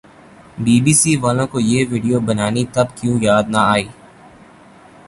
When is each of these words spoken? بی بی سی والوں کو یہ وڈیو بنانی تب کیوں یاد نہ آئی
بی 0.63 0.75
بی 0.83 0.93
سی 1.01 1.11
والوں 1.23 1.47
کو 1.51 1.57
یہ 1.71 1.79
وڈیو 1.91 2.17
بنانی 2.27 2.63
تب 2.73 2.87
کیوں 2.97 3.15
یاد 3.27 3.45
نہ 3.53 3.61
آئی 3.73 3.87